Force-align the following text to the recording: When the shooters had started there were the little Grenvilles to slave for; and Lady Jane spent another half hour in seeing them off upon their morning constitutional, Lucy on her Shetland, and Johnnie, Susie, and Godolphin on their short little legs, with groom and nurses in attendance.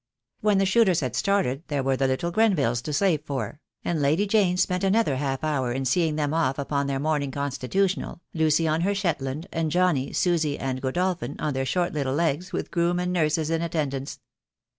When 0.39 0.57
the 0.57 0.65
shooters 0.65 1.01
had 1.01 1.15
started 1.15 1.61
there 1.67 1.83
were 1.83 1.95
the 1.95 2.07
little 2.07 2.31
Grenvilles 2.31 2.81
to 2.85 2.91
slave 2.91 3.21
for; 3.23 3.59
and 3.85 4.01
Lady 4.01 4.25
Jane 4.25 4.57
spent 4.57 4.83
another 4.83 5.17
half 5.17 5.43
hour 5.43 5.71
in 5.71 5.85
seeing 5.85 6.15
them 6.15 6.33
off 6.33 6.57
upon 6.57 6.87
their 6.87 6.99
morning 6.99 7.29
constitutional, 7.29 8.19
Lucy 8.33 8.67
on 8.67 8.81
her 8.81 8.95
Shetland, 8.95 9.47
and 9.53 9.69
Johnnie, 9.69 10.11
Susie, 10.11 10.57
and 10.57 10.81
Godolphin 10.81 11.35
on 11.37 11.53
their 11.53 11.67
short 11.67 11.93
little 11.93 12.15
legs, 12.15 12.51
with 12.51 12.71
groom 12.71 12.97
and 12.99 13.13
nurses 13.13 13.51
in 13.51 13.61
attendance. 13.61 14.19